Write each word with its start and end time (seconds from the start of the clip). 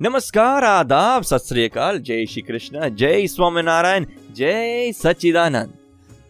नमस्कार, 0.00 0.64
आदाब, 0.64 1.22
सत 1.22 1.44
जय 1.96 2.24
श्री 2.26 2.42
कृष्ण, 2.42 2.88
जय 2.88 3.26
स्वामीनारायण, 3.26 4.04
जय 4.34 4.92
सच्चिदानंद। 4.92 5.72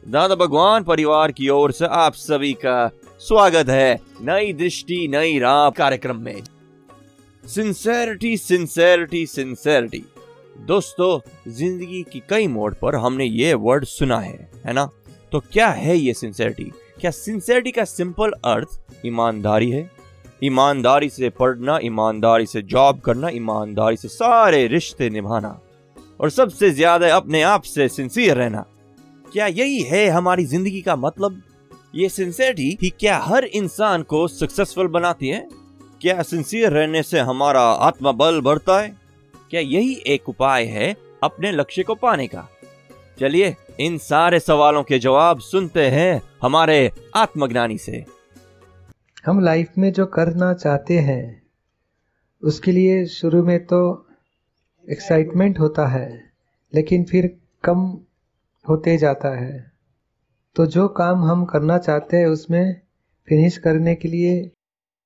दादा 0.09 0.35
भगवान 0.35 0.85
परिवार 0.85 1.33
की 1.33 1.49
ओर 1.49 1.73
से 1.73 1.87
आप 1.87 2.15
सभी 2.15 2.53
का 2.65 2.91
स्वागत 3.21 3.69
है 3.69 4.01
नई 4.23 4.53
दृष्टि, 4.53 5.07
नई 5.09 5.39
राह 5.39 5.69
कार्यक्रम 5.71 6.17
में। 6.17 6.43
सिंसेरिटी 7.45 8.37
सिंसेरिटी 8.37 9.25
सिंसेरिटी 9.27 10.05
दोस्तों, 10.67 11.21
ज़िंदगी 11.49 12.03
की 12.03 12.23
कई 12.31 12.47
मोड़ 12.49 12.73
पर 12.75 12.97
हमने 12.97 13.25
ये 13.25 13.55
वर्ड 13.55 13.85
सुना 13.85 14.19
है 14.19 14.51
है 14.67 14.73
ना? 14.73 14.89
तो 15.33 15.41
क्या 15.43 15.69
है 15.69 15.97
ये 15.97 16.15
सिंसेरिटी 16.15 16.71
क्या 17.01 17.11
सिंसेरिटी 17.13 17.71
का 17.71 17.85
सिंपल 17.85 18.33
अर्थ 18.47 19.07
ईमानदारी 19.07 19.71
है? 19.71 19.89
ईमानदारी 20.45 21.09
से 21.09 21.29
पढ़ना, 21.31 21.79
ईमानदारी 21.83 22.47
से 22.47 22.63
जॉब 22.63 23.01
करना, 23.01 23.29
ईमानदारी 23.29 23.97
से 23.97 24.09
सारे 24.09 24.67
रिश्ते 24.67 25.11
निभाना 25.11 25.61
और 26.21 26.31
सबसे 26.31 26.71
ज़्यादा 26.71 27.15
अपने 27.17 27.43
आप 27.43 27.63
से 27.63 27.89
सिंसियर 27.89 28.37
रहना। 28.37 28.65
क्या 29.33 29.47
यही 29.47 29.81
है 29.83 30.09
हमारी 30.09 30.45
ज़िंदगी 30.45 30.81
का 30.81 30.97
मतलब? 30.97 31.43
ये 31.95 32.09
सिंसियरिटी 32.09 32.79
ही 32.83 32.91
क्या 32.91 33.17
हर 33.19 33.45
इंसान 33.45 34.03
को 34.03 34.27
सक्सेसफुल 34.29 34.87
बनाती 34.87 35.29
है? 35.29 35.49
क्या 36.01 36.23
सिंसियर 36.23 36.73
रहने 36.73 37.03
से 37.03 37.19
हमारा 37.19 37.61
आत्मबल 37.61 38.41
बढ़ता 38.41 38.79
है? 38.81 38.97
क्या 39.51 39.61
यही 39.61 39.95
एक 40.07 40.29
उपाय 40.29 40.65
है 40.65 40.97
अपने 41.23 41.53
लक्ष्य 41.53 41.83
को 41.83 41.95
पाने 41.95 42.27
का? 42.27 42.49
चलिए 43.21 43.55
इन 43.81 43.99
सारे 43.99 44.41
सवालों 44.41 44.83
के 44.83 44.99
जवाब 44.99 45.41
सुनते 45.41 45.87
हैं 45.87 46.23
हमारे 46.43 46.91
आत्मज्ञानी 47.17 47.79
से। 47.79 48.05
हम 49.27 49.41
लाइफ 49.41 49.73
में 49.79 49.93
जो 49.93 50.07
करना 50.07 50.53
चाहते 50.55 50.99
हैं, 50.99 51.43
उसके 52.43 52.73
लिए 52.73 53.05
शुरू 53.07 53.43
में 53.45 53.67
तो 53.67 54.09
एक्साइटमेंट 54.91 55.59
होता 55.59 55.87
है, 55.87 56.33
लेकिन 56.75 57.05
फिर 57.05 57.41
कम 57.65 57.81
होते 58.69 58.97
जाता 58.97 59.29
है। 59.29 59.73
तो 60.57 60.67
जो 60.67 60.89
काम 60.89 61.25
हम 61.25 61.45
करना 61.45 61.79
चाहते 61.79 62.17
हैं, 62.17 62.27
उसमें 62.27 62.81
फिनिश 63.29 63.59
करने 63.59 63.95
के 63.95 64.09
लिए 64.09 64.51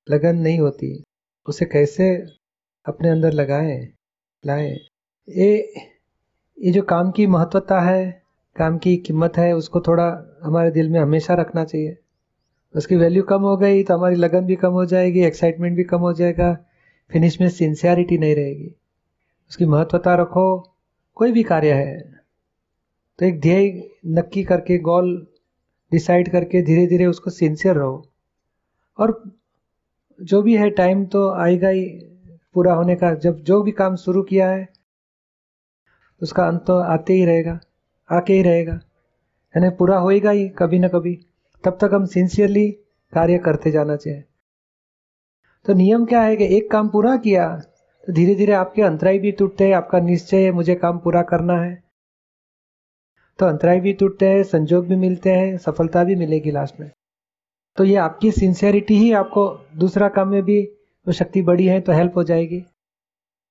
लगन 0.09 0.35
नहीं 0.35 0.59
होती। 0.59 1.03
उसे 1.47 1.65
कैसे 1.65 2.15
अपने 2.85 3.09
अंदर 3.09 3.31
लगाएँ, 3.31 3.89
लाएँ? 4.45 4.77
ये 5.29 5.73
ये 6.57 6.71
जो 6.71 6.81
काम 6.81 7.11
की 7.11 7.27
महत्वता 7.27 7.81
है, 7.81 8.23
काम 8.55 8.77
की 8.77 8.97
कीमत 8.97 9.37
है, 9.37 9.53
उसको 9.53 9.81
थोड़ा 9.81 10.39
हमारे 10.43 10.71
दिल 10.71 10.89
में 10.89 10.99
हमेशा 10.99 11.33
रखना 11.33 11.65
चाहिए। 11.65 11.97
उसकी 12.75 12.95
वैल्यू 12.95 13.23
कम 13.23 13.41
हो 13.41 13.55
गई 13.57 13.83
तो 13.83 13.93
हमारी 13.93 14.15
लगन 14.15 14.45
भी 14.45 14.55
कम 14.55 14.71
हो 14.71 14.85
जाएगी 14.85 15.23
एक्साइटमेंट 15.25 15.75
भी 15.77 15.83
कम 15.83 15.99
हो 15.99 16.13
जाएगा 16.13 16.53
फिनिश 17.11 17.39
में 17.41 17.47
सिंसियरिटी 17.49 18.17
नहीं 18.17 18.35
रहेगी। 18.35 18.73
उसकी 19.51 19.65
महत्वता 19.65 20.15
रखो, 20.15 20.57
कोई 21.17 21.31
भी 21.31 21.43
कार्य 21.43 21.73
है 21.73 21.97
तो 23.19 23.25
एक 23.25 23.39
ध्येय 23.41 23.89
नक्की 24.07 24.43
करके 24.43 24.77
गोल 24.79 25.15
डिसाइड 25.91 26.31
करके 26.31 26.61
धीरे 26.61 26.85
धीरे 26.87 27.05
उसको 27.05 27.29
सिंसियर 27.29 27.75
रहो। 27.75 28.05
और 28.99 29.21
जो 30.19 30.41
भी 30.41 30.55
है 30.57 30.69
टाइम 30.69 31.05
तो 31.05 31.29
आएगा 31.31 31.69
ही, 31.69 31.85
पूरा 32.55 32.73
होने 32.73 32.95
का, 32.95 33.13
जब 33.13 33.39
जो 33.39 33.61
भी 33.63 33.71
काम 33.71 33.95
शुरू 33.95 34.23
किया 34.23 34.49
है, 34.49 34.67
उसका 36.21 36.47
अंत 36.47 36.63
तो 36.67 36.77
आते 36.77 37.13
ही 37.13 37.25
रहेगा, 37.25 37.59
आके 38.09 38.33
ही 38.33 38.41
रहेगा, 38.41 38.73
यानी 39.53 39.69
पूरा 39.69 39.97
होएगा 39.97 40.31
ही 40.31 40.47
कभी 40.49 40.79
ना 40.79 40.87
कभी। 40.87 41.17
तब 41.65 41.77
तक 41.81 41.89
हम 41.93 42.05
सिंसियरली 42.05 42.71
कार्य 43.13 43.37
करते 43.37 43.71
जाना 43.71 43.95
चाहिए। 43.95 44.23
तो 45.65 45.73
नियम 45.73 46.05
क्या 46.05 46.21
है 46.21 46.35
कि 46.35 46.57
एक 46.57 46.71
काम 46.71 46.89
पूरा 46.89 47.17
किया 47.17 47.61
तो 48.07 48.13
धीरे 48.13 48.35
धीरे 48.35 48.53
आपके 48.53 48.81
अंतराय 48.81 49.19
भी 49.19 49.31
टूटते 49.31 49.67
हैं, 49.67 49.73
आपका 49.73 49.99
निश्चय 49.99 50.45
है, 50.45 50.51
मुझे 50.51 50.75
काम 50.75 50.97
पूरा 50.97 51.21
करना 51.21 51.61
है। 51.61 51.83
तो 53.39 53.45
अंतराय 53.45 53.79
भी 53.79 53.93
टूटते 53.93 54.29
हैं, 54.29 54.43
संजोग 54.43 54.87
भी 54.87 54.95
मिलते 54.95 55.29
हैं, 55.29 55.57
सफलता 55.57 56.03
भी 56.03 56.15
मिलेगी 56.15 56.51
लास्ट 56.51 56.79
में। 56.79 56.91
तो 57.75 57.83
ये 57.83 57.95
आपकी 57.95 58.31
सिंसियरिटी 58.31 58.97
ही 58.97 59.11
आपको 59.11 59.67
दूसरा 59.75 60.09
काम 60.09 60.27
में 60.27 60.43
भी 60.43 60.61
वो 61.07 61.11
शक्ति 61.11 61.41
बड़ी 61.41 61.65
है 61.65 61.81
तो 61.81 61.91
हेल्प 61.91 62.13
हो 62.15 62.23
जाएगी। 62.23 62.65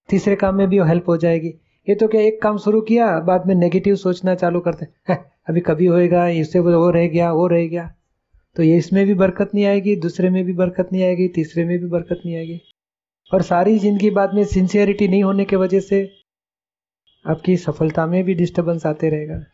तीसरे 0.08 0.36
काम 0.36 0.54
में 0.54 0.68
भी 0.68 0.78
वो 0.78 0.84
हेल्प 0.84 1.08
हो 1.08 1.16
जाएगी। 1.16 1.54
ये 1.88 1.94
तो 1.94 2.08
क्या 2.08 2.20
एक 2.20 2.42
काम 2.42 2.58
शुरू 2.58 2.80
किया, 2.80 3.20
बाद 3.20 3.46
में 3.46 3.54
नेगेटिव 3.54 3.96
सोचना 3.96 4.34
चालू 4.34 4.60
करते 4.60 4.86
हैं। 5.08 5.30
अभी 5.48 5.60
कभी 5.60 5.86
होएगा, 5.86 6.28
इससे 6.28 6.58
वो 6.58 6.90
रह 6.90 7.08
गया, 7.08 7.32
वो 7.32 7.46
रह 7.46 7.66
गया। 7.66 7.94
तो 8.56 8.62
ये 8.62 8.76
इसमें 8.78 9.06
भी 9.06 9.14
बरकत 9.14 9.50
नहीं 9.54 9.64
आएगी, 9.64 9.96
दूसरे 9.96 10.30
में 10.30 10.44
भी 10.44 10.52
बरकत 10.52 10.88
नहीं 10.92 11.02
आएगी, 11.04 11.28
तीसरे 11.28 11.64
में 11.64 11.78
भी 11.78 11.86
बरकत 11.86 12.22
नहीं 12.26 12.36
आएगी। 12.36 12.60
और 13.32 13.42
सारी 13.42 13.78
ज़िंदगी 13.78 14.10
बाद 14.10 14.34
में 14.34 14.44
सिंसियरिटी 14.44 15.08
नहीं 15.08 15.22
होने 15.24 15.44
की 15.44 15.56
वजह 15.56 15.80
से 15.80 16.16
आपकी 17.26 17.56
सफलता 17.56 18.06
में 18.06 18.24
भी 18.24 18.34
डिस्टर्बेंस 18.34 18.86
आते 18.86 19.10
रहेगा। 19.10 19.44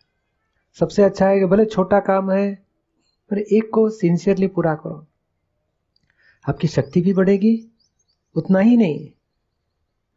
सबसे 0.79 1.03
अच्छा 1.03 1.29
है 1.29 1.39
कि 1.39 1.45
भले 1.45 1.65
छोटा 1.65 2.01
काम 2.01 2.31
है, 2.31 2.55
पर 3.31 3.39
एक 3.39 3.71
को 3.73 3.89
सिंसियरली 3.91 4.47
पूरा 4.47 4.75
करो। 4.75 5.07
आपकी 6.49 6.69
शक्ति 6.69 7.01
भी 7.01 7.13
बढ़ेगी, 7.13 7.71
उतना 8.37 8.59
ही 8.59 8.77
नहीं, 8.77 9.09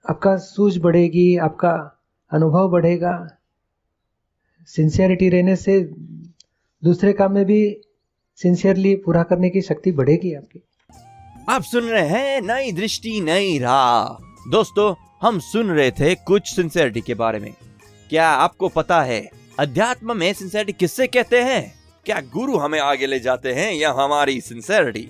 आपका 0.10 0.38
सूझ 0.38 0.78
बढ़ेगी, 0.78 1.38
आपका 1.38 2.00
अनुभव 2.32 2.70
बढ़ेगा। 2.70 3.38
सिंसियरिटी 4.66 5.30
रहने 5.30 5.56
से 5.56 5.82
दूसरे 6.84 7.14
काम 7.14 7.34
में 7.34 7.46
भी 7.46 7.83
सिंसियरली 8.36 8.96
पूरा 8.96 9.24
करने 9.24 9.50
की 9.50 9.62
शक्ति 9.62 9.92
बढ़ेगी 9.92 10.34
आपकी। 10.34 10.64
आप 11.50 11.64
सुन 11.64 11.84
रहे 11.84 12.08
हैं 12.08 12.42
नई 12.42 12.72
दृष्टि, 12.72 13.22
नई 13.22 13.60
राह। 13.60 14.24
दोस्तों, 14.50 14.96
हम 15.22 15.40
सुन 15.40 15.72
रहे 15.72 15.92
थे 15.92 16.16
कुछ 16.16 16.56
सिंसियरिटी 16.56 17.02
के 17.02 17.14
बारे 17.14 17.40
में। 17.40 17.54
क्या 18.10 18.30
आपको 18.30 18.70
पता 18.70 19.02
है, 19.02 19.30
अध्यात्म 19.60 20.18
में 20.18 20.34
सिंसियरिटी 20.34 20.74
किससे 20.74 21.08
कहते 21.08 21.42
हैं? 21.42 21.74
क्या 22.06 22.22
गुरु 22.22 22.58
हमें 22.58 22.80
आगे 22.80 23.06
ले 23.06 23.20
जाते 23.20 23.54
हैं 23.54 23.74
या 23.74 23.92
हमारी 23.92 24.42
सिंसियरिटी 24.42 25.08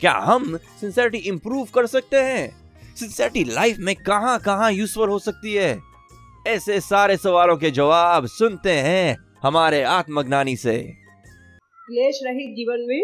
क्या 0.00 0.12
हम 0.12 0.56
सिंसियरिटी 0.56 1.18
इंप्रूव 1.18 1.68
कर 1.74 1.86
सकते 1.86 2.16
हैं? 2.16 2.56
सिंसियरिटी 2.96 3.44
लाइफ 3.44 3.76
में 3.78 3.96
कहाँ 3.96 4.38
कहाँ 4.38 4.72
यूजफुल 4.72 5.08
हो 5.08 5.18
सकती 5.18 5.54
है? 5.54 5.80
ऐसे 6.46 6.80
सारे 6.80 7.16
सवालों 7.16 7.56
के 7.56 7.70
जवाब 7.70 8.26
सुनते 8.26 8.72
हैं 8.72 9.16
हमारे 9.42 9.82
आत्मज्ञानी 9.82 10.56
से। 10.56 11.03
क्लेश 11.88 12.20
रहित 12.26 12.52
जीवन 12.56 12.84
में 12.88 13.00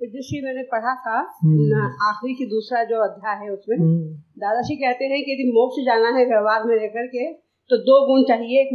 विदुषी 0.00 0.40
मैंने 0.44 0.62
पढ़ा 0.72 0.94
था 1.04 1.18
हम्म। 1.44 1.78
आखिरी 2.08 2.34
की 2.34 2.46
दूसरा 2.50 2.82
जो 2.90 2.98
अध्याय 3.04 3.36
है 3.38 3.50
उसमें। 3.50 3.76
हम्म, 3.76 4.02
दादाजी 4.42 4.76
कहते 4.82 5.04
हैं 5.12 5.20
कि 5.24 5.32
यदि 5.32 5.46
मोक्ष 5.52 5.78
जाना 5.86 6.10
है 6.18 6.24
व्यवहार 6.26 6.64
में 6.64 6.74
रहकर 6.74 7.06
के 7.14 7.24
तो 7.70 7.76
दो 7.86 7.96
गुण 8.06 8.22
चाहिए 8.28 8.60
एक 8.60 8.70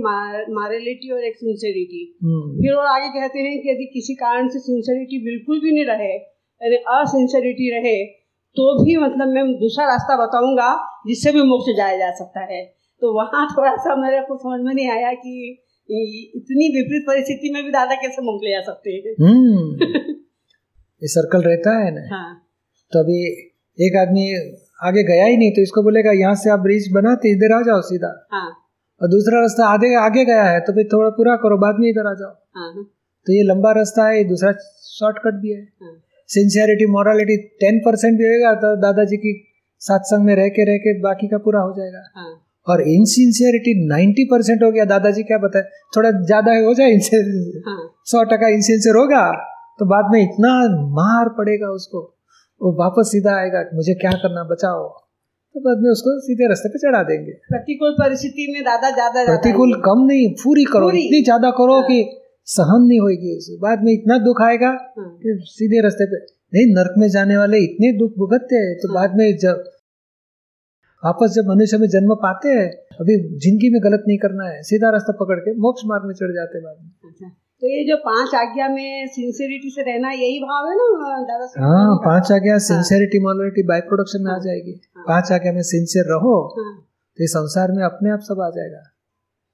मारेलिटी 0.57 1.11
और 1.11 1.23
एक 1.25 1.35
सिंसेरिटी 1.37 2.01
हम्म, 2.23 2.61
फिर 2.61 2.73
और 2.73 2.85
आगे 2.87 3.07
कहते 3.13 3.39
हैं 3.39 3.55
कि 3.61 3.69
यदि 3.69 3.85
किसी 3.93 4.15
कारण 4.15 4.49
से 4.49 4.59
सिंसेरिटी 4.59 5.23
बिल्कुल 5.25 5.59
भी 5.59 5.71
नहीं 5.71 5.85
रहे 5.85 6.11
यानी 6.13 6.75
असिंसेरिटी 6.97 7.69
रहे 7.77 7.95
तो 8.57 8.65
भी 8.83 8.95
मतलब 8.97 9.27
मैं 9.35 9.45
दूसरा 9.59 9.85
रास्ता 9.85 10.15
बताऊँगा 10.17 10.69
जिससे 11.07 11.31
भी 11.31 11.41
मोक्ष 11.43 11.71
जाया 11.77 11.97
जा 11.97 12.11
सकता 12.17 12.41
है। 12.51 12.63
तो 13.01 13.13
वहाँ 13.13 13.47
थोड़ा 13.57 13.75
सा 13.85 13.95
मेरे 13.95 14.19
को 14.27 14.35
समझ 14.37 14.59
में 14.65 14.73
नहीं 14.73 14.89
आया 14.89 15.11
कि 15.13 15.33
इतनी 15.89 16.67
विपरीत 16.75 17.03
परिस्थिति 17.07 17.51
में 17.53 17.63
भी 17.63 17.69
दादा 17.69 17.95
कैसे 17.95 18.21
ले 18.21 18.51
जा 18.51 18.61
सकते 18.61 18.91
हैं? 18.91 19.15
हम्म। 19.21 19.77
ये 21.01 21.07
सर्कल 21.07 21.41
रहता 21.41 21.85
है 21.85 21.91
ना? 21.91 22.15
हाँ। 22.15 22.41
तो 22.93 22.99
अभी 22.99 23.23
एक 23.77 23.95
आदमी 23.97 24.53
आगे 24.83 25.03
गया 25.03 25.25
ही 25.25 25.37
नहीं 25.37 25.51
तो 25.51 25.61
इसको 25.61 25.83
बोलेगा 25.83 26.11
यहाँ 26.11 26.35
से 26.35 26.49
आप 26.49 26.59
ब्रिज 26.59 26.91
बनाते 26.93 27.31
इधर 27.31 27.53
आ 27.53 27.61
जाओ 27.61 27.81
सीधा। 27.81 28.27
हाँ। 28.31 28.49
और 29.01 29.07
दूसरा 29.07 29.39
रास्ता 29.39 29.65
आगे 29.65 29.95
आगे 29.95 30.25
गया 30.25 30.43
है 30.43 30.59
तो 30.59 30.73
फिर 30.73 30.87
थोड़ा 30.93 31.09
पूरा 31.09 31.35
करो 31.35 31.57
बाद 31.57 31.75
में 31.79 31.89
इधर 31.89 32.07
आ 32.07 32.13
जाओ। 32.13 32.31
हाँ 32.55 32.73
हाँ। 32.73 32.83
तो 33.27 33.33
ये 33.33 33.43
लंबा 33.43 33.71
रास्ता 33.71 34.07
है 34.07 34.23
दूसरा 34.23 34.51
शॉर्टकट 34.87 35.33
भी 35.33 35.51
है। 35.51 35.61
हाँ। 35.61 36.03
सिंसियरिटी 36.27 36.85
मॉरलिटी 36.85 37.37
टेन 37.37 37.79
परसेंट 37.79 38.17
भी 38.17 38.27
होगा 38.27 38.53
तो 38.53 38.75
दादाजी 38.81 39.17
की 39.17 39.33
सत्संग 39.79 40.25
में 40.25 40.35
रह 40.35 40.47
के 40.47 40.65
रह 40.65 40.77
के 40.77 40.99
बाकी 40.99 41.27
का 41.27 41.37
पूरा 41.37 41.61
हो 41.61 41.73
जाएगा। 41.77 42.11
हाँ। 42.15 42.45
और 42.67 42.81
इनसिंसियरिटी 42.89 43.73
नाइन्टी 43.87 44.25
परसेंट 44.25 44.63
हो 44.63 44.71
गया 44.71 44.85
दादाजी 44.87 45.23
क्या 45.23 45.37
बताए 45.39 45.63
थोड़ा 45.95 46.11
ज़्यादा 46.23 46.51
हो 46.59 46.73
जाए 46.73 46.91
इनसे। 46.91 47.17
हाँ। 47.65 47.79
सौ 48.11 48.23
टका 48.25 48.47
इनसिंसियर 48.49 48.95
होगा 48.95 49.23
तो 49.79 49.85
बाद 49.87 50.11
में 50.13 50.19
इतना 50.21 50.51
मार 50.95 51.29
पड़ेगा 51.37 51.69
उसको। 51.73 52.01
वो 52.61 52.71
वापस 52.75 53.09
सीधा 53.11 53.35
आएगा 53.37 53.63
मुझे 53.75 53.93
क्या 54.01 54.11
करना 54.19 54.43
बचाओ। 54.49 54.83
तो 55.55 55.59
बाद 55.61 55.81
में 55.83 55.89
उसको 55.91 56.11
सीधे 56.21 56.47
रास्ते 56.49 56.69
पे 56.69 56.79
चढ़ा 56.79 57.01
देंगे। 57.03 57.31
प्रतिकूल 57.49 57.91
परिस्थिति 57.95 58.45
में 58.53 58.61
दादा 58.63 58.89
ज़्यादा 58.91 59.13
ज़्यादा 59.13 59.33
प्रतिकूल 59.33 59.73
कम 59.85 60.05
नहीं 60.07 60.29
पूरी 60.43 60.63
करो। 60.65 60.87
पूरी। 60.87 61.01
इतनी 61.01 61.23
ज़्यादा 61.23 61.51
करो 61.57 61.73
हाँ। 61.73 61.83
कि 61.83 61.97
सहन 62.47 62.87
नहीं 62.87 62.99
होगी 62.99 63.35
उसे। 63.37 63.57
बाद 63.59 63.83
में 63.83 63.91
इतना 63.93 64.17
दुख 64.23 64.41
आएगा 64.41 64.69
हाँ। 64.97 65.09
कि 65.23 65.35
सीधे 65.49 65.81
रास्ते 65.81 66.05
पे 66.05 66.21
नहीं 66.53 66.65
नरक 66.73 66.95
में 66.97 67.07
जाने 67.09 67.37
वाले 67.37 67.59
इतने 67.63 67.91
दुख 67.99 68.17
भुगतते 68.17 68.55
हैं। 68.55 68.73
तो 68.77 68.87
हाँ। 68.89 68.95
बाद 68.95 69.17
में 69.17 69.37
जब 69.39 69.63
वापस 71.03 71.31
जब 71.35 71.49
मनुष्य 71.49 71.77
में 71.77 71.87
जन्म 71.93 72.13
पाते 72.19 72.49
हैं 72.49 72.67
अभी 73.01 73.15
ज़िंदगी 73.45 73.69
में 73.69 73.79
गलत 73.83 74.03
नहीं 74.07 74.17
करना 74.19 74.49
है 74.49 74.61
सीधा 74.63 74.89
रास्ता 74.91 75.13
पकड़ 75.21 75.39
के 75.39 75.53
मोक्ष 75.63 75.85
मार्ग 75.87 76.05
में 76.07 76.13
चढ़ 76.15 76.31
जाते 76.35 76.57
हैं 76.57 76.63
बाद 76.65 76.77
में। 76.79 77.09
अच्छा। 77.09 77.27
तो 77.61 77.69
ये 77.69 77.83
जो 77.87 77.95
पाँच 78.05 78.35
आज्ञा 78.35 78.67
में 78.69 79.07
सिंसियरिटी 79.09 79.69
से 79.71 79.81
रहना 79.83 80.11
यही 80.13 80.39
भाव 80.39 80.69
है 80.69 80.75
ना 80.77 80.87
दादा 81.27 81.49
हाँ 81.63 81.95
पाँच 82.05 82.31
आज्ञा 82.31 82.57
सिंसियरिटी 82.65 83.19
मॉरलिटी 83.25 83.63
बाई 83.67 83.81
प्रोडक्शन 83.89 84.23
में 84.23 84.31
आ 84.31 84.37
जाएगी। 84.45 84.79
हाँ। 84.97 85.05
पाँच 85.07 85.31
आज्ञा 85.31 85.51
में 85.51 85.61
सिंसियर 85.69 86.05
रहो 86.05 86.35
हाँ, 86.55 86.73
तो 87.17 87.23
ये 87.23 87.27
संसार 87.29 87.71
में 87.71 87.83
अपने 87.85 88.11
आप 88.11 88.19
सब 88.21 88.41
आ 88.41 88.49
जाएगा। 88.51 88.81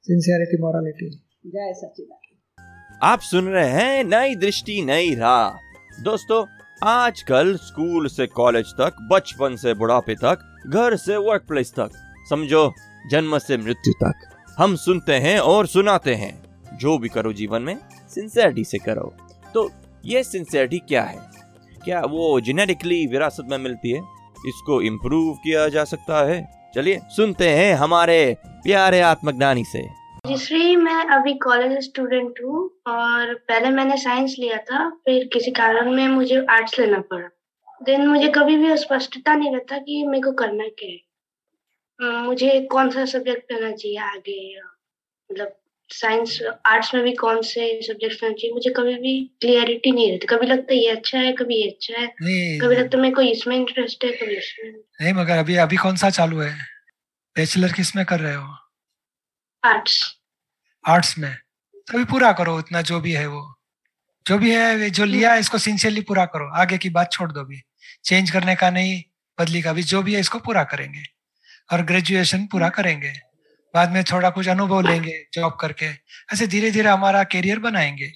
सिंसियरिटी 0.07 0.62
मॉरलिटी 0.62 1.10
जय 1.10 1.74
सच्चिदानंद 1.75 3.04
आप 3.04 3.19
सुन 3.24 3.48
रहे 3.48 3.69
हैं 3.72 4.04
नई 4.06 4.36
दृष्टि 4.38 4.81
नई 4.86 5.13
राह। 5.16 6.04
दोस्तों 6.04 6.46
आजकल 6.88 7.56
स्कूल 7.62 8.07
से 8.10 8.28
कॉलेज 8.34 8.74
तक 8.75 9.07
बचपन 9.12 9.56
से 9.56 9.74
बुढ़ापे 9.74 10.16
तक 10.16 10.46
घर 10.67 10.95
से 10.95 11.17
वर्क 11.17 11.45
प्लेस 11.47 11.71
तक, 11.71 11.89
समझो, 12.29 12.73
जन्म 13.11 13.38
से 13.38 13.57
मृत्यु 13.57 13.94
तक। 13.94 14.35
हम 14.57 14.75
सुनते 14.75 15.13
हैं 15.13 15.39
और 15.39 15.67
सुनाते 15.67 16.15
हैं। 16.15 16.50
जो 16.77 16.97
भी 16.97 17.09
करो 17.09 17.33
जीवन 17.33 17.61
में 17.61 17.77
सिंसियरिटी 18.09 18.63
से 18.63 18.77
करो। 18.77 19.13
तो 19.53 19.71
ये 20.06 20.23
सिंसियरिटी 20.23 20.79
क्या 20.79 21.03
है? 21.03 21.19
क्या 21.85 22.01
वो 22.01 22.41
जेनेटिकली 22.41 23.07
विरासत 23.07 23.47
में 23.51 23.57
मिलती 23.57 23.91
है? 23.91 24.00
इसको 24.47 24.81
इम्प्रूव 24.81 25.33
किया 25.33 25.67
जा 25.67 25.83
सकता 25.83 26.25
है? 26.25 26.71
चलिए, 26.75 27.00
सुनते 27.09 27.50
हैं 27.50 27.75
हमारे 27.75 28.38
प्यारे 28.45 29.01
आत्मज्ञानी 29.01 29.63
से। 29.63 29.88
जिसरी 30.27 30.75
मैं 30.75 31.05
अभी 31.05 31.33
कॉलेज 31.33 31.83
स्टूडेंट 31.83 32.33
हूँ 32.44 32.69
और 32.88 33.33
पहले 33.33 33.69
मैंने 33.69 33.97
साइंस 33.97 34.35
लिया 34.39 34.57
था, 34.57 34.89
फिर 34.89 35.29
किसी 35.33 35.51
कारण 35.51 35.91
में 35.91 36.07
मुझे 36.07 36.45
आर्ट्स 36.50 36.79
लेना 36.79 37.00
पड़ा। 37.00 37.27
देन 37.81 38.07
मुझे 38.07 38.27
कभी 38.27 38.55
भी 38.57 38.75
स्पष्टता 38.77 39.35
नहीं 39.35 39.51
रहता 39.53 39.77
कि 39.77 40.03
मेरे 40.07 40.21
को 40.21 40.31
करना 40.31 40.67
क्या 40.79 40.89
है। 40.89 42.23
मुझे 42.23 42.59
कौन 42.71 42.89
सा 42.91 43.05
सब्जेक्ट 43.05 43.51
लेना 43.51 43.71
चाहिए 43.71 43.97
आगे 43.97 44.59
मतलब 45.31 45.55
साइंस 45.89 46.39
आर्ट्स 46.65 46.93
में 46.95 47.03
भी 47.03 47.13
कौन 47.15 47.41
से 47.41 47.81
सब्जेक्ट 47.81 48.23
लेना 48.23 48.33
चाहिए 48.33 48.53
मुझे 48.53 48.69
कभी 48.69 48.95
भी 48.95 49.13
क्लियरिटी 49.41 49.91
नहीं 49.91 50.09
रहती। 50.11 50.27
कभी 50.27 50.47
लगता 50.47 50.73
है 50.73 50.79
ये 50.79 50.89
अच्छा 50.89 51.19
है 51.19 51.31
कभी 51.33 51.55
ये 51.55 51.69
अच्छा 51.69 51.99
है। 51.99 52.07
कभी 52.59 52.75
लगता 52.75 52.97
है 52.97 53.01
मेरे 53.01 53.15
को 53.15 53.21
इसमें 53.21 53.55
इंटरेस्ट 53.55 54.03
है 54.05 54.11
कभी 54.11 54.37
इसमें 54.37 54.71
नहीं 54.71 55.13
मगर 55.13 55.37
अभी 55.37 55.55
अभी 55.55 55.77
कौन 55.77 55.95
सा 55.95 56.09
चालू 56.09 56.39
है? 56.39 56.53
बैचलर 57.35 57.71
किसमें 57.71 58.05
कर 58.05 58.19
रहे 58.19 58.35
हो? 58.35 58.55
आर्ट्स 59.63 60.03
आर्ट्स 60.85 61.17
में? 61.17 61.33
तो 61.87 61.93
अभी 61.93 62.05
पूरा 62.05 62.31
करो 62.31 62.57
उतना 62.57 62.81
जो 62.81 62.99
भी 62.99 63.11
है 63.11 63.25
वो। 63.27 63.41
जो 64.25 64.37
भी 64.37 64.51
है 64.51 64.89
जो 64.89 65.05
लिया 65.05 65.33
है 65.33 65.39
इसको 65.39 65.57
सिंसियरली 65.57 66.01
पूरा 66.01 66.25
करो। 66.25 66.49
आगे 66.61 66.77
की 66.77 66.89
बात 66.89 67.11
छोड़ 67.11 67.31
दो 67.31 67.39
अभी। 67.39 67.61
चेंज 68.03 68.31
करने 68.31 68.56
का 68.56 68.69
नहीं 68.69 69.03
बदली 69.39 69.62
का 69.62 69.74
भी 69.74 69.83
जो 69.83 70.03
भी 70.03 70.13
है 70.13 70.19
इसको 70.19 70.39
पूरा 70.39 70.63
करेंगे। 70.63 71.03
और 71.74 71.81
ग्रेजुएशन 71.81 72.45
पूरा 72.45 72.69
करेंगे। 72.69 73.13
बाद 73.75 73.91
में 73.91 74.03
थोड़ा 74.03 74.30
कुछ 74.30 74.47
अनुभव 74.47 74.81
लेंगे 74.81 75.27
जॉब 75.33 75.57
करके। 75.62 75.86
ऐसे 76.33 76.47
धीरे 76.47 76.71
धीरे 76.71 76.89
हमारा 76.89 77.24
करियर 77.24 77.59
बनाएँगे। 77.59 78.12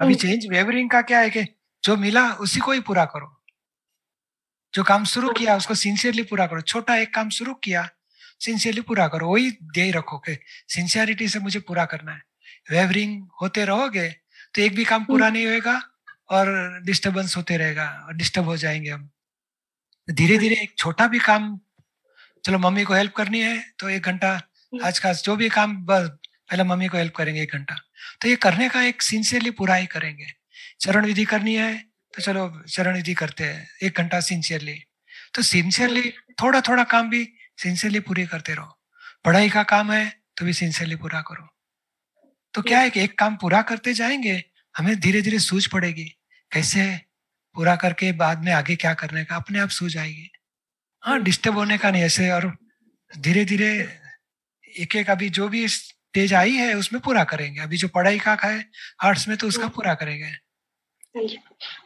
अभी 0.00 0.14
चेंज 0.14 0.46
वेवरिंग 0.46 0.90
का 0.90 1.02
क्या 1.02 1.18
है 1.18 1.30
कि 1.30 1.44
जो 1.84 1.96
मिला 1.96 2.32
उसी 2.32 2.60
को 2.60 2.72
ही 2.72 2.80
पूरा 2.80 3.04
करो। 3.04 3.42
जो 4.74 4.84
काम 4.84 5.04
शुरू 5.04 5.32
किया 5.32 5.56
उसको 5.56 5.74
सिंसियरली 5.74 6.22
पूरा 6.22 6.46
करो। 6.46 6.60
छोटा 6.60 6.96
एक 6.96 7.14
काम 7.14 7.30
शुरू 7.30 7.54
किया 7.54 7.88
सिंसियरली 8.40 8.80
पूरा 8.80 9.08
करो। 9.08 9.28
वही 9.28 9.50
ध्येय 9.50 9.90
रखो 9.90 10.18
कि 10.18 10.38
सिंसियरिटी 10.68 11.28
से 11.28 11.38
मुझे 11.38 11.60
पूरा 11.60 11.84
करना 11.84 12.12
है। 12.12 12.22
वेवरिंग 12.70 13.28
होते 13.42 13.64
रहोगे 13.64 14.08
तो 14.54 14.62
एक 14.62 14.74
भी 14.74 14.84
काम 14.84 15.04
पूरा 15.04 15.30
नहीं 15.30 15.46
होएगा। 15.46 15.80
और 16.30 16.80
डिस्टर्बेंस 16.84 17.36
होते 17.36 17.56
रहेगा 17.56 17.88
और 18.06 18.14
डिस्टर्ब 18.14 18.44
हो 18.44 18.56
जाएँगे 18.56 18.90
हम। 18.90 19.08
धीरे 20.08 20.38
धीरे 20.38 20.56
एक 20.56 20.74
छोटा 20.78 21.06
भी 21.06 21.18
काम 21.18 21.58
चलो 22.44 22.58
मम्मी 22.58 22.84
को 22.84 22.94
हेल्प 22.94 23.12
करनी 23.12 23.40
है 23.40 23.58
तो 23.78 23.88
एक 23.88 24.02
घंटा 24.02 24.30
आज 24.84 24.98
का 24.98 25.12
जो 25.12 25.36
भी 25.36 25.48
काम 25.48 25.76
बस 25.86 26.08
पहले 26.50 26.64
मम्मी 26.64 26.88
को 26.88 26.98
हेल्प 26.98 27.14
करेंगे 27.16 27.42
एक 27.42 27.52
घंटा। 27.52 27.76
तो 28.22 28.28
ये 28.28 28.36
करने 28.36 28.68
का 28.68 28.82
एक 28.82 29.02
सिंसियरली 29.02 29.50
पूरा 29.50 29.74
ही 29.74 29.86
करेंगे। 29.86 30.26
चरण 30.80 31.06
विधि 31.06 31.24
करनी 31.24 31.54
है 31.54 31.76
तो 32.14 32.22
चलो 32.22 32.48
चरण 32.68 32.96
विधि 32.96 33.14
करते 33.14 33.44
हैं 33.44 33.68
एक 33.82 33.98
घंटा 33.98 34.20
सिंसियरली 34.20 34.78
तो 35.34 35.42
सिंसियरली 35.42 36.12
थोड़ा 36.42 36.60
थोड़ा 36.60 36.84
काम 36.84 37.10
भी 37.10 37.28
सिंसियरली 37.58 38.00
पूरी 38.00 38.26
करते 38.26 38.54
रहो। 38.54 38.78
पढ़ाई 39.24 39.50
का 39.50 39.62
काम 39.62 39.92
है 39.92 40.08
तो 40.36 40.44
भी 40.46 40.52
सिंसियरली 40.52 40.96
पूरा 40.96 41.20
करो। 41.20 41.48
तो 42.54 42.62
क्या 42.62 42.78
है 42.80 42.90
कि 42.90 43.00
एक 43.00 43.18
काम 43.18 43.36
पूरा 43.36 43.62
करते 43.62 43.94
जाएँगे 43.94 44.42
हमें 44.74 44.98
धीरे 45.00 45.22
धीरे 45.22 45.38
सूझ 45.38 45.66
पड़ेगी। 45.66 46.12
कैसे 46.52 46.84
पूरा 47.56 47.74
करके 47.76 48.10
बाद 48.14 48.44
में 48.44 48.52
आगे 48.52 48.76
क्या 48.76 48.92
करने 48.94 49.24
का? 49.24 49.36
अपने 49.36 49.58
आप 49.58 49.68
सूझ 49.70 49.96
आएगी 49.96 50.30
हाँ 51.02 51.22
डिस्टर्ब 51.22 51.56
होने 51.56 51.78
का 51.78 51.90
नहीं 51.90 52.02
ऐसे 52.02 52.30
और 52.30 52.50
धीरे 53.10 53.44
धीरे 53.44 53.68
एक 54.74 54.96
एक 54.96 55.10
अभी 55.10 55.28
जो 55.30 55.48
भी 55.48 55.66
स्टेज 55.68 56.34
आई 56.34 56.52
है 56.52 56.72
उसमें 56.74 57.00
पूरा 57.02 57.24
करेंगे। 57.24 57.60
अभी 57.60 57.76
जो 57.76 57.88
पढ़ाई 57.88 58.18
का 58.18 58.36
है 58.44 58.64
आर्ट्स 59.04 59.28
में 59.28 59.36
तो 59.36 59.48
उसका 59.48 59.68
पूरा 59.68 59.94
करेंगे। 59.94 60.26
हाँ 61.14 61.24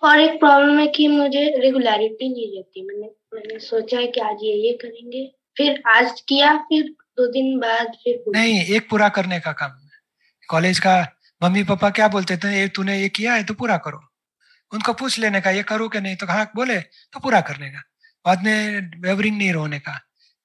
और 0.02 0.20
एक 0.20 0.38
प्रॉब्लम 0.40 0.78
है 0.78 0.86
कि 0.86 1.06
मुझे 1.08 1.44
रेगुलरिटी 1.58 2.28
नहीं 2.28 2.56
रहती। 2.56 2.82
मैंने 2.86 3.10
मैंने 3.34 3.58
सोचा 3.60 3.98
है 3.98 4.06
कि 4.06 4.20
आज 4.20 4.36
ये 4.42 4.54
ये 4.66 4.72
करेंगे। 4.82 5.26
फिर 5.56 5.82
आज 5.88 6.20
किया 6.28 6.56
फिर 6.68 6.82
दो 7.16 7.26
दिन 7.32 7.58
बाद 7.58 7.96
फिर 8.04 8.22
नहीं 8.36 8.64
एक 8.66 8.88
पूरा 8.90 9.08
करने 9.08 9.40
का 9.40 9.52
काम 9.52 9.78
कॉलेज 10.48 10.78
का 10.78 11.00
मम्मी 11.40 11.62
पापा 11.64 11.90
क्या 11.90 12.08
बोलते 12.08 12.36
थे? 12.36 12.58
ये 12.60 12.68
तूने 12.68 13.00
ये 13.00 13.08
किया 13.10 13.34
है 13.34 13.44
तो 13.44 13.54
पूरा 13.54 13.76
करो। 13.78 14.06
उनको 14.72 14.92
पूछ 14.92 15.18
लेने 15.18 15.40
का 15.40 15.50
ये 15.50 15.62
करो 15.62 15.88
कि 15.88 16.00
नहीं 16.00 16.16
तो 16.16 16.26
हाँ 16.26 16.44
बोले? 16.56 16.80
तो 16.80 17.20
पूरा 17.20 17.40
करने 17.40 17.70
का 17.70 17.82
बाद 18.24 18.44
में 18.44 18.90
वेवरिंग 19.02 19.36
नहीं 19.38 19.52
रोने 19.52 19.78
का। 19.78 20.00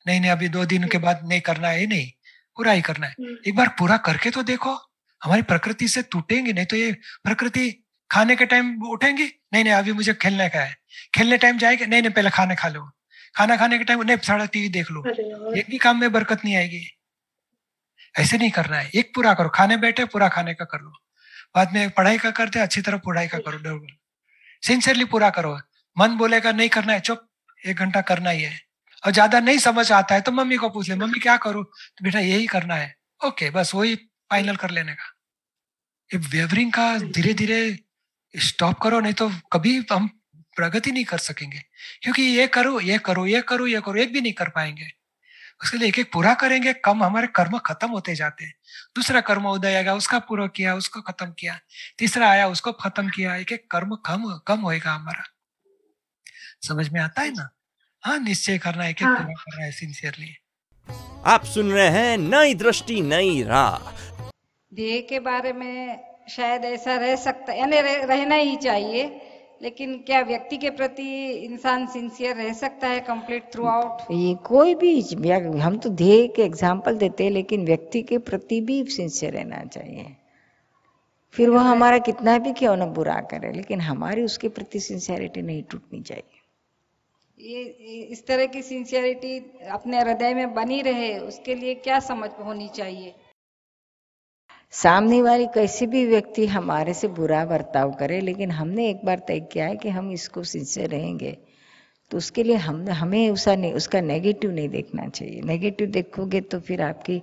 नहीं 0.05 0.19
नहीं 0.19 0.31
अभी 0.31 0.49
दो 0.49 0.65
दिन 0.65 0.87
के 0.87 0.97
बाद 0.97 1.27
नहीं 1.27 1.41
करना 1.41 1.67
है 1.67 1.85
नहीं। 1.87 2.11
पूरा 2.57 2.71
ही 2.71 2.81
करना 2.81 3.07
है। 3.07 3.13
हम्म, 3.19 3.37
एक 3.47 3.55
बार 3.55 3.67
पूरा 3.79 3.97
करके 3.97 4.29
तो 4.31 4.43
देखो 4.43 4.73
हमारी 5.21 5.41
प्रकृति 5.41 5.87
से 5.87 6.01
टूटेंगे 6.01 6.53
नहीं 6.53 6.65
तो 6.65 6.75
ये 6.75 6.91
प्रकृति 7.23 7.69
खाने 8.09 8.35
के 8.35 8.45
टाइम 8.45 8.81
उठेंगी। 8.89 9.25
नहीं 9.53 9.63
नहीं 9.63 9.73
अभी 9.73 9.91
मुझे 9.91 10.13
खेलने 10.13 10.49
का 10.49 10.59
है। 10.59 10.75
खेलने 11.15 11.37
टाइम 11.37 11.57
जाएगी? 11.57 11.85
नहीं 11.85 12.01
नहीं 12.01 12.11
पहले 12.11 12.29
खाना 12.29 12.55
खा 12.55 12.67
लो। 12.67 12.89
खाना 13.35 13.57
खाने 13.57 13.77
के 13.77 13.83
टाइम 13.83 14.01
नहीं 14.01 14.17
थोड़ा 14.17 14.45
टीवी 14.45 14.69
देख 14.69 14.91
लो। 14.91 15.03
एक 15.57 15.65
भी 15.69 15.77
काम 15.77 15.99
में 15.99 16.11
बरकत 16.11 16.45
नहीं 16.45 16.55
आएगी। 16.55 16.85
ऐसे 18.19 18.37
नहीं 18.37 18.51
करना 18.51 18.77
है। 18.77 18.89
एक 18.95 19.11
पूरा 19.15 19.33
करो। 19.33 19.49
खाने 19.49 19.77
बैठे 19.77 20.05
पूरा 20.05 20.27
खाने 20.29 20.53
का 20.53 20.65
कर 20.65 20.81
लो। 20.81 20.91
बाद 21.55 21.73
में 21.73 21.89
पढ़ाई 21.89 22.17
का 22.17 22.31
करते 22.31 22.59
अच्छी 22.59 22.81
तरह 22.81 22.97
पढ़ाई 22.97 23.27
का 23.27 23.37
करो। 23.37 23.57
डर 23.57 23.79
सिंसियरली 24.67 25.05
पूरा 25.05 25.29
करो। 25.29 25.57
मन 25.97 26.15
बोलेगा, 26.17 26.51
नहीं 26.51 26.69
करना 26.69 26.93
है, 26.93 26.99
चुप, 26.99 27.27
एक 27.59 27.77
घंटा 27.77 28.01
करना 28.03 28.29
ही 28.29 28.41
है। 28.43 28.59
और 29.03 29.11
ज़्यादा 29.11 29.39
नहीं 29.39 29.57
समझ 29.59 29.91
आता 29.91 30.15
है 30.15 30.21
तो 30.21 30.31
मम्मी 30.31 30.57
को 30.57 30.69
पूछ 30.69 30.89
ले, 30.89 30.95
मम्मी, 30.95 31.19
क्या 31.19 31.37
करूँ? 31.37 31.63
तो 31.63 32.03
बेटा, 32.03 32.19
यही 32.19 32.45
करना 32.47 32.75
है। 32.75 32.95
ओके, 33.21 33.49
बस 33.49 33.73
वही 33.75 33.95
फाइनल 34.31 34.55
कर 34.55 34.71
लेने 34.71 34.93
का। 34.93 35.11
ये 36.11 36.19
वेवरिंग 36.31 36.71
का 36.73 36.97
धीरे 36.97 37.33
धीरे 37.33 37.59
स्टॉप 38.33 38.79
करो, 38.79 38.99
नहीं 38.99 39.13
तो 39.13 39.29
कभी 39.53 39.77
हम 39.91 40.07
प्रगति 40.57 40.91
नहीं 40.91 41.05
कर 41.05 41.17
सकेंगे। 41.17 41.61
क्योंकि 42.01 42.21
ये 42.21 42.47
करो 42.47 42.79
ये 42.79 42.97
करो 42.97 43.25
ये 43.25 43.41
करो 43.41 43.67
ये 43.67 43.81
करो, 43.81 43.95
एक 43.95 44.13
भी 44.13 44.21
नहीं 44.21 44.33
कर 44.33 44.49
पाएँगे। 44.49 44.87
उसके 45.63 45.77
लिए 45.77 45.87
एक 45.87 45.99
एक 45.99 46.11
पूरा 46.13 46.33
करेंगे 46.33 46.73
कम 46.73 47.03
हमारे 47.03 47.27
कर्म 47.27 47.57
खत्म 47.57 47.89
होते 47.89 48.15
जाते 48.15 48.45
हैं। 48.45 48.53
दूसरा 48.95 49.21
कर्म 49.21 49.47
उदय 49.47 49.75
आएगा 49.75 49.93
उसका 49.93 50.19
पूरा 50.19 50.47
किया 50.47 50.75
उसको 50.75 51.01
खत्म 51.01 51.33
किया। 51.39 51.59
तीसरा 51.97 52.29
आया 52.29 52.47
उसको 52.47 52.71
खत्म 52.71 53.09
किया। 53.09 53.35
एक 53.35 53.51
एक 53.51 53.71
कर्म 53.71 53.95
कम 53.95 54.39
कम 54.47 54.59
होएगा 54.59 54.93
हमारा। 54.93 55.23
समझ 56.67 56.89
में 56.89 57.01
आता 57.01 57.21
है 57.21 57.31
ना? 57.31 57.49
हाँ 58.03 58.19
निश्चय 58.19 58.57
करना 58.57 58.87
एक 58.87 58.97
एक 58.97 59.03
हाँ। 59.03 59.15
पूरा 59.15 59.33
करना 59.33 59.65
है 59.65 59.71
सिंसियरली 59.71 60.35
आप 61.25 61.45
सुन 61.45 61.71
रहे 61.71 61.87
हैं 61.87 62.17
नई 62.17 62.53
दृष्टि 62.55 63.01
नई 63.01 63.43
राह। 63.43 63.77
ध्येय 64.71 65.01
के 65.01 65.19
बारे 65.19 65.53
में 65.53 65.99
शायद 66.29 66.65
ऐसा 66.65 66.95
रह 66.95 67.15
सकता 67.15 67.53
यानी 67.53 67.79
रहना 67.81 68.35
ही 68.35 68.55
चाहिए। 68.55 69.24
लेकिन 69.61 69.97
क्या 69.97 70.21
व्यक्ति 70.21 70.57
के 70.57 70.69
प्रति 70.69 71.31
इंसान 71.31 71.87
सिंसियर 71.87 72.35
रह 72.35 72.53
सकता 72.53 72.87
है 72.87 72.99
कंप्लीट 72.99 73.43
थ्रू 73.53 73.65
आउट 73.65 74.01
ये 74.11 74.35
कोई 74.35 74.75
भी 74.75 75.01
हम 75.59 75.77
तो 75.77 75.89
ध्येय 75.89 76.27
के 76.27 76.41
एग्ज़ाम्पल 76.41 76.97
देते 76.97 77.23
हैं 77.23 77.31
लेकिन 77.31 77.65
व्यक्ति 77.65 78.01
के 78.01 78.17
प्रति 78.17 78.61
भी 78.61 78.83
सिंसियर 78.85 79.33
रहना 79.33 79.63
चाहिए। 79.63 80.05
फिर 81.33 81.49
वो 81.49 81.57
हमारा 81.57 81.97
कितना 81.97 82.37
भी 82.37 82.53
क्यों 82.53 82.77
न 82.77 82.85
बुरा 82.85 83.21
करे 83.21 83.51
लेकिन 83.51 83.81
हमारी 83.81 84.23
उसके 84.23 84.49
प्रति 84.49 84.79
सिंसियरिटी 84.79 85.41
नहीं 85.41 85.63
टूटनी 85.63 86.01
चाहिए। 86.01 86.41
ये 87.39 87.63
ये- 87.63 88.11
इस 88.11 88.27
तरह 88.27 88.45
की 88.45 88.61
सिंसियरिटी 88.61 89.39
अपने 89.71 89.99
हृदय 89.99 90.33
में 90.33 90.53
बनी 90.53 90.81
रहे 90.81 91.17
उसके 91.17 91.55
लिए 91.55 91.75
क्या 91.75 91.99
समझ 91.99 92.29
होनी 92.45 92.67
चाहिए? 92.67 93.15
सामने 94.75 95.21
वाली 95.21 95.45
कैसी 95.45 95.85
भी 95.87 96.05
व्यक्ति 96.05 96.45
हमारे 96.47 96.93
से 96.93 97.07
बुरा 97.07 97.43
बर्ताव 97.45 97.91
करे 97.91 98.19
लेकिन 98.21 98.51
हमने 98.51 98.89
एक 98.89 99.05
बार 99.05 99.19
तय 99.19 99.39
किया 99.39 99.65
है 99.65 99.75
कि 99.75 99.89
हम 99.89 100.11
इसको 100.11 100.43
सिंसियर 100.43 100.89
रहेंगे। 100.89 101.37
तो 102.11 102.17
उसके 102.17 102.43
लिए 102.43 102.55
हम 102.55 102.87
हमें 102.89 103.29
उसका 103.29 103.55
ने, 103.55 103.71
उसका 103.73 104.01
नेगेटिव 104.01 104.51
नहीं 104.51 104.69
देखना 104.69 105.07
चाहिए। 105.07 105.41
नेगेटिव 105.41 105.87
देखोगे 105.87 106.41
तो 106.41 106.59
फिर 106.59 106.81
आपकी 106.81 107.21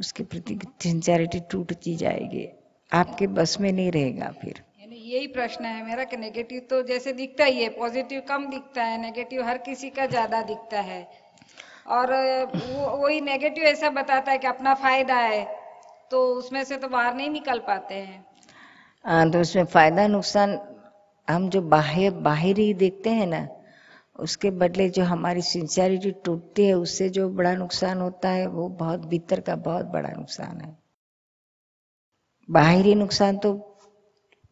उसके 0.00 0.22
प्रति 0.24 0.58
सिंसियरिटी 0.82 1.40
टूटती 1.50 1.94
जाएगी। 1.96 2.48
आपके 2.92 3.26
बस 3.26 3.60
में 3.60 3.72
नहीं 3.72 3.90
रहेगा 3.92 4.32
फिर। 4.42 4.62
यही 4.92 5.26
प्रश्न 5.26 5.64
है 5.64 5.84
मेरा 5.86 6.04
कि 6.04 6.16
नेगेटिव 6.16 6.60
तो 6.70 6.82
जैसे 6.82 7.12
दिखता 7.12 7.44
ही 7.44 7.62
है 7.62 7.68
पॉजिटिव 7.68 8.22
कम 8.28 8.46
दिखता 8.46 8.82
है 8.82 9.00
नेगेटिव 9.02 9.44
हर 9.44 9.58
किसी 9.58 9.90
का 9.90 10.06
ज़्यादा 10.06 10.42
दिखता 10.42 10.80
है। 10.80 11.06
और 11.88 12.12
वो 12.56 12.96
वही 12.96 13.20
नेगेटिव 13.20 13.64
ऐसा 13.64 13.90
बताता 13.90 14.32
है 14.32 14.38
कि 14.38 14.46
अपना 14.46 14.74
फ़ायदा 14.74 15.14
है। 15.14 15.57
तो 16.10 16.24
उसमें 16.34 16.64
से 16.64 16.76
तो 16.76 16.88
बाहर 16.88 17.14
नहीं 17.14 17.30
निकल 17.30 17.58
पाते 17.58 17.94
हैं। 17.94 18.24
हाँ 19.04 19.30
तो 19.30 19.40
उसमें 19.40 19.64
फ़ायदा 19.64 20.06
नुकसान 20.06 20.58
हम 21.28 21.48
जो 21.50 21.60
बाह्य 21.62 22.10
बाहरी 22.10 22.72
देखते 22.74 23.10
हैं 23.10 23.26
ना, 23.26 23.46
उसके 24.16 24.50
बदले 24.50 24.88
जो 24.88 25.04
हमारी 25.04 25.42
सिंसियरिटी 25.42 26.10
टूटती 26.24 26.64
है, 26.66 26.74
उससे 26.74 27.08
जो 27.08 27.28
बड़ा 27.28 27.54
नुकसान 27.54 28.00
होता 28.00 28.28
है, 28.28 28.46
वो 28.46 28.68
बहुत 28.68 29.06
भीतर 29.06 29.40
का 29.40 29.56
बहुत 29.56 29.86
बड़ा 29.86 30.08
नुकसान 30.08 30.60
है। 30.60 30.76
बाहरी 32.48 32.94
नुकसान 32.94 33.38
तो 33.38 33.52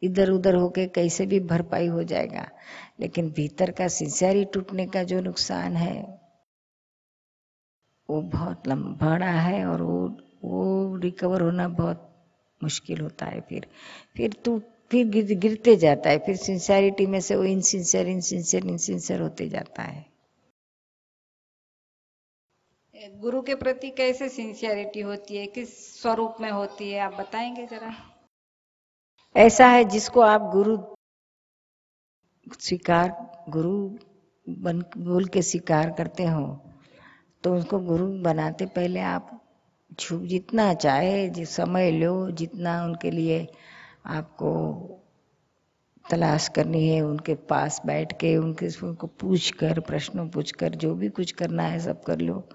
इधर 0.02 0.30
उधर 0.30 0.54
होके 0.54 0.86
कैसे 0.86 1.26
भी 1.26 1.40
भरपाई 1.40 1.86
हो 1.86 2.02
जाएगा, 2.02 2.46
लेकिन 3.00 3.30
भीतर 3.30 3.70
का 3.70 3.88
सिंसियरिटी 3.88 4.50
टूटने 4.52 4.86
का 4.86 5.02
जो 5.02 5.20
नुकसान 5.20 5.76
है, 5.76 5.96
वो 8.08 8.20
बहुत 8.22 8.68
लंबा 8.68 9.16
है 9.16 9.64
और 9.66 9.82
वो 9.82 10.08
वो 10.45 10.97
रिकवर 10.97 11.40
होना 11.40 11.69
बहुत 11.69 12.02
मुश्किल 12.62 13.00
होता 13.00 13.26
है 13.26 13.40
फिर। 13.40 13.66
फिर 14.16 14.33
तू 14.45 14.61
फिर 14.90 15.07
गिर, 15.09 15.38
गिरते 15.38 15.76
जाता 15.76 16.11
है 16.11 16.19
फिर 16.19 16.37
सिंसियरिटी 16.37 17.07
में 17.07 17.21
से 17.21 17.37
वो 17.37 17.45
इनसिंसियर 17.45 18.09
इनसिंसियर 18.09 18.66
इनसिंसियर 18.66 19.21
होते 19.21 19.49
जाता 19.49 19.83
है। 19.83 20.05
गुरु 23.21 23.43
के 23.43 23.55
प्रति 23.55 23.90
कैसे 23.90 24.28
सिंसियरिटी 24.28 25.00
होती 25.00 25.37
है? 25.37 25.47
किस 25.47 26.02
स्वरूप 26.02 26.37
में 26.40 26.50
होती 26.50 26.90
है? 26.90 27.00
आप 27.00 27.12
बताएँगे 27.12 27.66
जरा। 27.66 27.95
ऐसा 29.37 29.66
है 29.66 29.85
जिसको 29.85 30.21
आप 30.21 30.40
गुरु 30.52 30.78
स्वीकार 32.61 33.11
गुरु 33.49 33.99
बन 34.49 34.81
बोल 34.99 35.25
के 35.25 35.43
स्वीकार 35.43 35.90
करते 35.90 36.25
हो 36.25 36.45
तो 37.45 37.55
उसको 37.55 37.78
गुरु 37.78 38.07
बनाते 38.23 38.66
पहले 38.66 39.00
आप 39.00 39.46
जितना 40.12 40.75
चाहे 40.75 41.29
जिस 41.29 41.50
समय 41.50 41.91
लो, 41.91 42.31
जितना 42.31 42.85
उनके 42.85 43.11
लिए 43.11 43.49
आपको 44.07 44.50
तलाश 46.11 46.49
करनी 46.49 46.88
है, 46.88 47.03
उनके 47.03 47.35
पास 47.35 47.83
बैठ 47.87 48.12
के, 48.12 48.37
उनके 48.37 48.87
उनको 48.87 49.07
पूछ 49.07 49.50
कर 49.50 49.81
प्रश्नों 49.81 50.29
पूछ 50.29 50.50
कर 50.50 50.69
जो 50.69 50.95
भी 50.95 51.09
कुछ 51.09 51.33
करना 51.33 51.62
है 51.62 51.79
सब 51.79 52.03
कर 52.03 52.19
लो। 52.19 52.49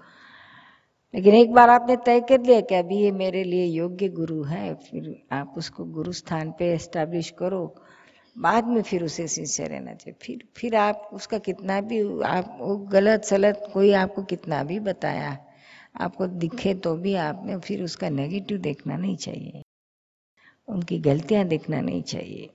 लेकिन 1.14 1.34
एक 1.34 1.52
बार 1.52 1.70
आपने 1.70 1.96
तय 1.96 2.20
कर 2.20 2.40
लिया 2.40 2.60
कि 2.60 2.74
अभी 2.74 2.96
ये 2.96 3.10
मेरे 3.10 3.44
लिए 3.44 3.64
योग्य 3.64 4.08
गुरु 4.08 4.42
है, 4.42 4.74
फिर 4.74 5.22
आप 5.32 5.54
उसको 5.56 5.84
गुरु 5.84 6.12
स्थान 6.12 6.54
पे 6.58 6.72
एस्टेब्लिश 6.72 7.30
करो। 7.30 7.74
बाद 8.38 8.64
में 8.64 8.82
फिर 8.82 9.04
उसे 9.04 9.28
सिंसियर 9.28 9.68
रहना 9.68 9.94
चाहिए। 9.94 10.16
फिर 10.22 10.48
फिर 10.56 10.76
आप 10.76 11.10
उसका 11.12 11.38
कितना 11.38 11.80
भी, 11.80 12.22
आप 12.22 12.58
वो 12.60 12.76
गलत 12.76 13.24
सलत 13.24 13.70
कोई 13.72 13.92
आपको 13.92 14.22
कितना 14.22 14.64
भी 14.64 14.80
बताया 14.80 15.38
आपको 16.00 16.26
दिखे 16.26 16.74
तो 16.74 16.96
भी 16.96 17.14
आपने 17.14 17.58
फिर 17.58 17.82
उसका 17.82 18.08
नेगेटिव 18.08 18.58
देखना 18.58 18.96
नहीं 18.96 19.16
चाहिए। 19.16 19.62
उनकी 20.68 20.98
गलतियाँ 20.98 21.44
देखना 21.44 21.80
नहीं 21.80 22.02
चाहिए। 22.02 22.50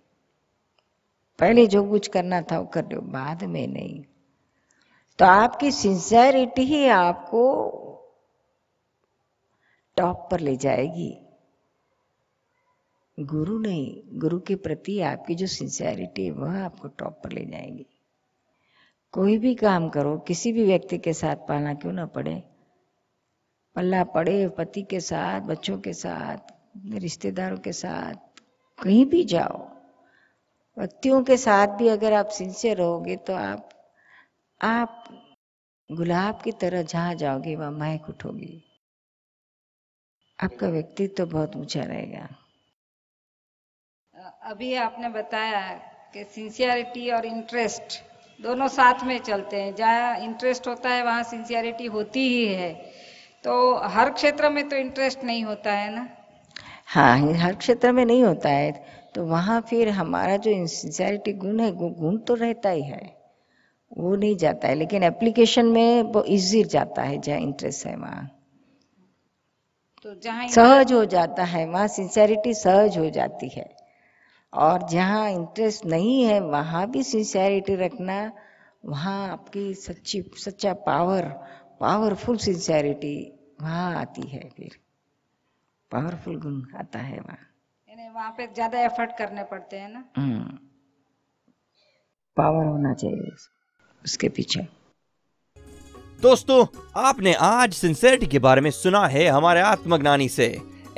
पहले 1.40 1.68
जो 1.68 1.90
कुछ 1.90 2.08
करना 2.08 2.42
था 2.42 2.60
वो 2.60 2.66
कर 2.66 2.86
लो, 2.86 3.02
बाद 3.02 3.44
में 3.44 3.68
नहीं। 3.68 4.04
तो 5.20 5.26
आपकी 5.26 5.72
सिंसियरिटी 5.72 6.62
ही 6.62 6.88
आपको 6.88 7.64
टॉप 9.98 10.28
पर 10.32 10.40
ले 10.40 10.58
जाएगी। 10.58 11.18
गुरु 13.20 13.60
नहीं, 13.60 14.02
गुरु 14.20 14.40
के 14.40 14.56
प्रति 14.56 15.02
आपकी 15.02 15.36
जो 15.36 15.48
सिंसियरिटी 15.48 16.26
है, 16.26 16.32
वह 16.32 16.66
आपको 16.66 16.88
टॉप 16.88 17.22
पर 17.24 17.32
ले 17.32 17.46
जाएगी। 17.46 17.86
कोई 19.12 19.38
भी 19.38 19.56
काम 19.56 19.90
करो, 19.90 20.18
किसी 20.18 20.52
भी 20.52 20.66
व्यक्ति 20.66 20.98
के 20.98 21.14
साथ 21.14 21.36
पालना 21.36 21.74
क्यों 21.74 21.94
ना 21.94 22.06
पड़े? 22.06 22.44
पल्ला 23.78 24.04
पड़े 24.04 24.50
पति 24.50 24.82
के 24.82 25.00
साथ, 25.00 25.42
बच्चों 25.42 25.80
के 25.80 25.94
साथ, 25.94 26.38
रिश्तेदारों 26.94 27.58
के 27.58 27.72
साथ, 27.72 28.14
कहीं 28.84 29.06
भी 29.06 29.24
जाओ। 29.24 29.58
व्यक्तियों 30.78 31.24
के 31.24 31.38
साथ 31.38 31.68
भी 31.68 31.88
अगर 31.88 32.14
आप 32.14 32.28
सिंसियर 32.28 32.78
रहोगे 32.78 33.16
तो 33.16 33.34
आप 33.34 33.70
आप 34.62 35.04
गुलाब 35.92 36.42
की 36.42 36.52
तरह 36.52 36.82
जहाँ 36.82 37.16
जाओगे 37.16 37.56
वहाँ 37.56 37.72
महक 37.72 38.10
उठोगी। 38.10 38.64
आपका 40.44 40.68
व्यक्तित्व 40.68 41.26
तो 41.26 41.32
बहुत 41.32 41.56
ऊँचा 41.56 41.84
रहेगा। 41.84 42.28
अभी 44.44 44.74
आपने 44.74 45.10
बताया 45.10 45.72
कि 46.14 46.24
सिंसियरिटी 46.24 47.12
और 47.12 47.26
इंटरेस्ट 47.26 48.04
दोनों 48.42 48.68
साथ 48.68 49.04
में 49.04 49.20
चलते 49.20 49.62
हैं। 49.62 49.76
जहाँ 49.76 50.18
इंटरेस्ट 50.20 50.68
होता 50.68 50.90
है, 50.90 51.04
वहाँ 51.04 51.24
सिंसियरिटी 51.24 51.86
होती 51.86 52.20
ही 52.20 52.48
है। 52.48 52.87
तो 53.48 53.76
हर 53.88 54.10
क्षेत्र 54.10 54.50
में 54.50 54.70
तो 54.70 54.76
इंटरेस्ट 54.76 55.24
नहीं 55.24 55.44
होता 55.44 55.72
है 55.72 55.96
ना? 55.96 56.08
हाँ 56.88 57.34
हर 57.34 57.56
क्षेत्र 57.56 57.92
में 57.92 58.06
नहीं 58.06 58.24
होता 58.24 58.50
है। 58.50 58.72
तो 59.16 59.26
वहाँ 59.26 59.62
फिर 59.62 59.90
हमारा 59.90 60.38
जो 60.38 60.68
सिंसियरिटी 60.68 61.34
गुण 61.34 61.60
है 61.60 61.72
गुण 61.72 62.18
तो 62.18 62.34
रहता 62.34 62.70
ही 62.70 62.82
है। 62.82 63.18
वो 63.98 64.16
नहीं 64.16 64.38
जाता 64.38 64.68
है 64.68 64.76
लेकिन 64.76 65.04
एप्लीकेशन 65.04 65.66
में 65.66 66.02
वो 66.02 66.24
इजी 66.24 66.64
जाता 66.64 67.02
है 67.02 67.22
जहाँ 67.22 67.40
इंटरेस्ट 67.40 67.86
है 67.86 67.96
वहाँ। 67.96 68.30
तो 70.02 70.16
जहाँ 70.16 70.48
सहज 70.48 70.94
हो 70.94 71.06
जाता 71.06 71.44
है 71.44 71.66
वहाँ 71.66 71.88
सिंसियरिटी 71.88 72.54
सहज 72.54 72.98
हो 72.98 73.10
जाती 73.10 73.50
है। 73.50 73.76
और 74.54 74.88
जहाँ 74.90 75.32
इंटरेस्ट 75.32 75.86
नहीं 75.86 76.24
है 76.24 76.40
वहाँ 76.40 76.92
भी 76.92 77.04
सिंसियरिटी 77.04 77.76
रखना 77.76 78.32
वहाँ 78.86 79.30
आपकी 79.30 79.74
सच्ची 79.74 80.32
सच्चा 80.38 80.74
पावर 80.74 81.26
पावरफुल 81.80 82.38
सिंसियरिटी 82.38 83.34
वहाँ 83.60 83.96
आती 83.96 84.28
है 84.30 84.50
फिर। 84.58 84.78
पावरफुल 85.92 86.36
गुण 86.40 86.62
आता 86.80 87.00
है 87.00 87.20
वहाँ। 87.20 87.38
वहाँ 88.16 88.32
पे 88.32 88.46
ज़्यादा 88.48 88.80
एफर्ट 88.80 89.12
करने 89.18 89.44
पड़ते 89.44 89.78
हैं 89.78 89.90
ना? 89.90 90.00
पावर 92.38 92.56
हम्म। 92.58 92.72
होना 92.72 92.94
चाहिए 92.94 93.32
उसके 94.04 94.30
पीछे। 94.30 94.62
दोस्तों 96.22 96.66
आपने 97.02 97.34
आज 97.34 97.74
सिंसेरिटी 97.74 98.28
के 98.28 98.40
बारे 98.40 98.62
में 98.62 98.70
सुना 98.72 99.06
है 99.08 99.28
हमारे 99.28 99.62
आत्मज्ञानी 99.62 100.30
से। 100.30 100.48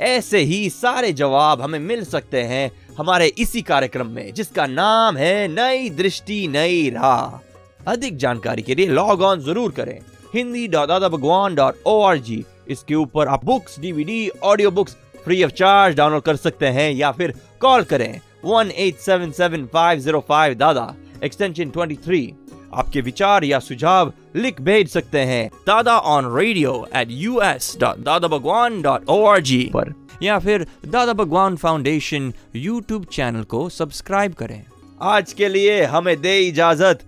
ऐसे 0.00 0.38
ही 0.40 0.68
सारे 0.70 1.12
जवाब 1.12 1.60
हमें 1.60 1.78
मिल 1.78 2.04
सकते 2.04 2.42
हैं 2.42 2.70
हमारे 2.98 3.26
इसी 3.38 3.62
कार्यक्रम 3.62 4.06
में 4.06 4.32
जिसका 4.34 4.66
नाम 4.66 5.16
है 5.16 5.48
नई 5.48 5.90
दृष्टि 5.90 6.46
नई 6.48 6.88
राह। 6.90 7.38
अधिक 7.86 8.16
जानकारी 8.16 8.62
के 8.62 8.74
लिए 8.74 8.86
लॉग 8.88 9.22
ऑन 9.22 9.40
ज़रूर 9.40 9.72
करें। 9.72 9.98
Hindi 10.34 10.66
dot 10.68 10.88
Dada 10.88 11.08
Bhagwan 11.08 11.54
dot 11.54 11.82
O 11.86 12.00
R 12.02 12.18
G 12.20 12.44
इसके 12.70 12.94
ऊपर 12.94 13.28
आप 13.28 13.44
books 13.44 13.78
DVD 13.80 14.28
audio 14.42 14.70
books 14.70 14.96
free 15.24 15.42
of 15.44 15.52
charge 15.52 15.96
download 15.96 16.22
कर 16.22 16.36
सकते 16.36 16.66
हैं 16.66 16.90
या 16.92 17.10
फिर 17.12 17.34
कॉल 17.60 17.82
करें 17.84 18.20
one 18.44 18.70
eight 18.78 18.98
seven 19.00 19.30
seven 19.32 19.66
five 19.72 19.98
zero 20.00 20.24
five 20.28 20.54
Dada 20.58 20.94
extension 21.24 21.70
twenty 21.70 21.96
three 22.04 22.22
आपके 22.74 23.00
विचार 23.00 23.44
या 23.44 23.58
सुझाव 23.58 24.12
लिख 24.36 24.60
भेज 24.62 24.88
सकते 24.88 25.20
हैं 25.30 25.48
Dada 25.66 25.96
on 26.08 26.34
radio 26.36 26.74
at 26.96 27.08
U 27.10 27.40
S 27.42 27.76
dot 27.80 27.98
Dada 28.04 28.28
Bhagwan 28.28 28.80
dot 28.82 29.08
O 29.08 29.24
R 29.26 29.40
G 29.40 29.62
पर। 29.74 29.92
या 30.22 30.38
फिर 30.38 30.66
Dada 30.86 31.12
Bhagwan 31.12 31.56
foundation 31.56 32.32
YouTube 32.56 33.04
channel 33.12 33.42
को 33.44 33.68
सब्सक्राइब 33.68 34.34
करें। 34.34 34.62
आज 35.02 35.32
के 35.32 35.48
लिए 35.48 35.82
हमें 35.84 36.20
दे 36.20 36.38
इजाज़त। 36.38 37.00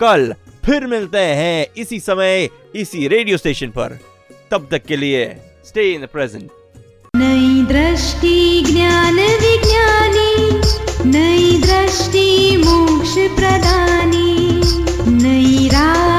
कल 0.00 0.32
फिर 0.64 0.86
मिलते 0.86 1.18
हैं 1.18 1.66
इसी 1.76 2.00
समय, 2.00 2.48
इसी 2.74 3.08
रेडियो 3.08 3.36
स्टेशन 3.36 3.70
पर। 3.70 3.98
तब 4.50 4.68
तक 4.70 4.82
के 4.82 4.96
लिए 4.96 5.36
स्टे 5.66 5.92
इन 5.94 6.02
द 6.02 6.08
प्रेजेंट 6.12 6.50
नई 7.16 7.62
दृष्टि, 7.62 8.64
ज्ञान 8.66 9.14
विज्ञानी। 9.14 10.32
नई 11.10 11.60
दृष्टि, 11.60 12.56
मोक्ष 12.56 13.14
प्रदानी। 13.14 14.62
नई 15.22 15.68
राह 15.68 16.15